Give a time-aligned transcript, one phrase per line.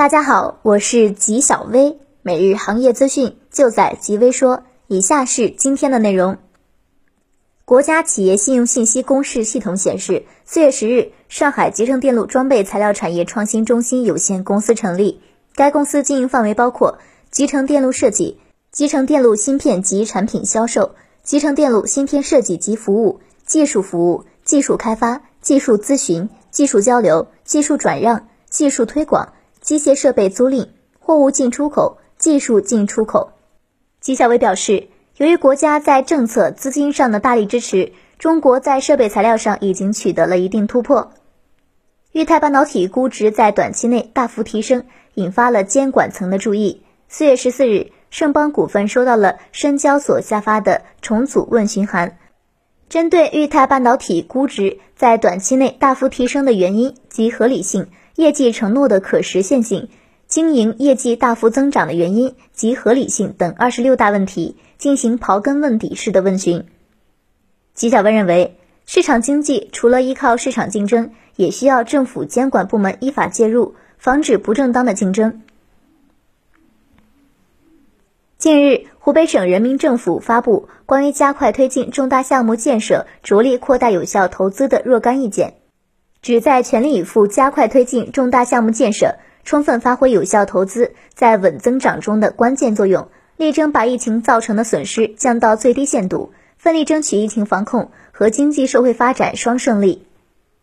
[0.00, 4.62] 大家好，我是吉小薇，每日行业资讯就在吉微说。
[4.86, 6.38] 以下是今天的内容。
[7.66, 15.20] 国家企业信用信息公示系统显示，四月十日，上海集成电路装备材料产业创新中心有限公司成立。
[15.54, 16.96] 该公司经营范围包括
[17.30, 18.40] 集成电路设计、
[18.72, 29.34] 集成电路芯片及产品销售、集成电路芯片设计及服务、技术服务、技术开发、技术咨询、技术交流、技术转让、技术推广。
[29.70, 30.66] 机械设备租赁、
[30.98, 33.30] 货物进出口、技术进出口。
[34.00, 41.12] 纪晓伟表示，由于国家在政策、资金上的大力支持，中国在设备材料上已经取得了一定突破。
[42.10, 46.82] 裕泰半导体估值在短期内大幅提升，引发了监管层的注意。
[47.06, 52.18] 四月十四日，盛邦股份收到了深交所下发的重组问询函，
[52.88, 57.86] 针对裕泰半导体估值在短期内大幅提升的原因及合理性。
[58.20, 59.88] 业绩承诺的可实现性、
[60.28, 66.66] 经营业绩大幅增长的原因及合理性等二十六大问题进行刨根问底式的问询。
[67.74, 75.40] 纪晓文认为，市场经济除了依靠市场竞争，也需要政府监管部门依法介入，防止不正当的竞争。
[78.36, 85.59] 近日，湖北省人民政府发布关于加快推进重大项目建设、着力扩大有效投资的若干意见。
[86.22, 100.06] 旨在全力以赴加快推进重大项目建设，充分发挥有效投资在稳增长中的关键作用，力争把疫情造成的损失降到最低限度，奋力争取疫情防控和经济社会发展双胜利。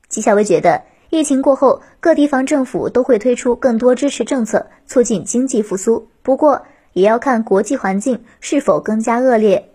[0.08, 6.08] 纪晓薇觉得，疫情过后，各地方政府都会推出更多支持政策，促进经济复苏。
[6.22, 9.70] 不过，也要看国际环境是否更加恶劣。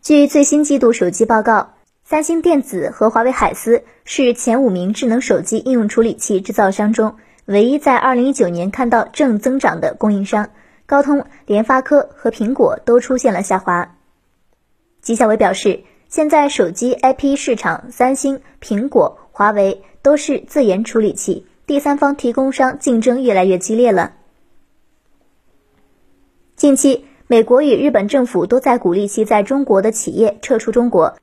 [0.00, 1.75] 据最新季度手机报告。
[2.08, 10.48] 三星电子和华为海思是前五名智能手机应用处理器制造商中唯一在二零一九年看到正增长的供应商。
[10.86, 13.96] 高通、联发科和苹果都出现了下滑。
[15.00, 24.12] 吉小伟表示，现在手机 IP 市场，三星、苹果、华为都是自研处理器，第三方提供商竞争越来越激烈了。
[26.54, 31.16] 近期，美国与日本政府都在鼓励其在中国的企业撤出中国。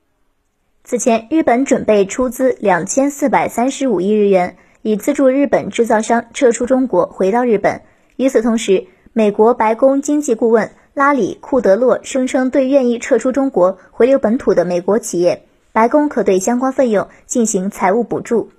[0.85, 7.83] 此前，日本准备出资两千四百三十五亿日元，以资助日本制造商撤出中国，回到日本。
[8.17, 18.49] 与此同时，美国白宫经济顾问拉里·库德洛声称，对愿意撤出中国、回流本土的美国企业，白宫可对相关费用进行财务补助。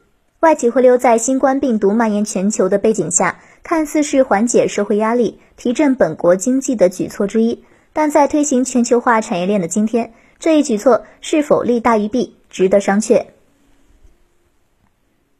[0.41, 10.15] 外企回流在新冠病毒蔓延全球的背景下，看似是缓解社会压力、提振本国经济的举措之一，但在推行全球化产业链的今天。
[10.44, 13.28] 这一举措是否利大于弊，值得商榷。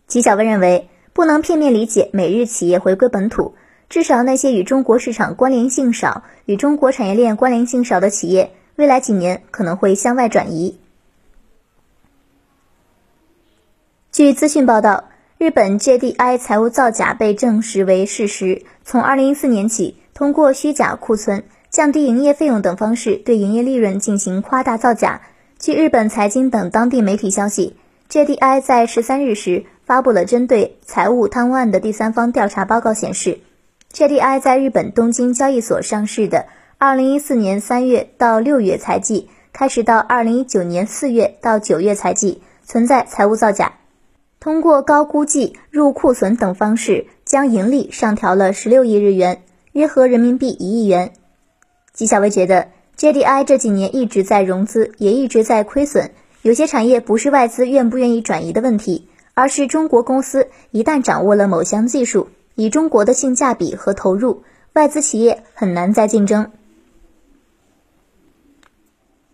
[0.07, 3.55] 纪晓薇认为，不能片面理解美日企业回归本土，
[3.91, 10.81] 至少那些与中国市场关联性少、与中国产业链关联性少的企业，未来几年可能会向外转移。
[14.11, 21.45] 据资讯报道，日本 JDI 财务造假被证实为事实，从二零一四年起，通过虚假库存。
[21.75, 25.23] 降低营业费用等方式对营业利润进行夸大造假。
[25.59, 27.75] 据日本财经等当地媒体消息
[28.09, 33.41] ，JDI 在十三日时发布了针对财务贪污案的第三方调查报告，显示
[33.93, 36.47] ，JDI 在日本东京交易所上市的
[36.79, 43.73] 二零一四年三月到六月财季开始到二零一九年四月到九月财季存在财务造假，
[44.39, 49.43] 通过高估计、入库存等方式将盈利上调了十六亿日元，
[49.73, 51.15] 约合人民币一亿元。
[51.95, 52.67] 纪晓薇觉得
[52.99, 56.11] ，JDI 这几年一直在融资，也一直在亏损。
[56.43, 66.51] 有些产业不是外资愿不愿意转移的问题，而是中国公司一旦掌握了某项技术，以中国的性价比和投入，外资企业很难再竞争。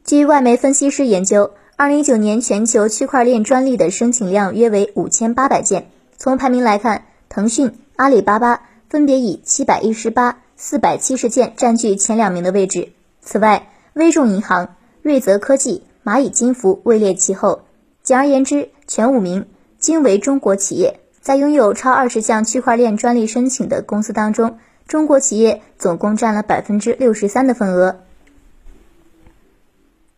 [0.04, 5.88] 据外媒分析师研究，二零一九年全球区块链专利的申请量约为五千八百件。
[6.19, 10.43] 从排名来看，腾讯、阿里巴巴分别以七百一十八。
[10.62, 12.93] 四百七十件占据前两名的位置。
[13.23, 17.62] 此外，微众银行、瑞泽科技、蚂蚁金服位列其后。
[18.03, 19.47] 简而言之，前五名
[19.79, 21.01] 均为中国企业。
[21.23, 28.01] 在拥有超二十项区块链专利申请的公司当中，中国企业总共占了百分之六十三的份额。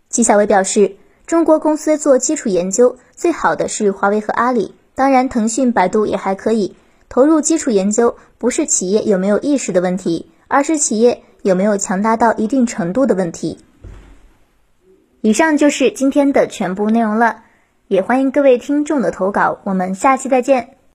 [0.09, 6.75] 纪晓薇表示，中国公司做基础研究最好的是华为和阿里，当然腾讯、百度也还可以。
[7.09, 10.31] 投入基础研究不是企业有没有意识的问题。
[10.53, 13.57] 而是企业有没有强大到一定程度的问题。
[15.23, 17.45] 以上就是今天的全部内容了，
[17.89, 20.77] 也欢迎各位听众的投稿，我们下期再见。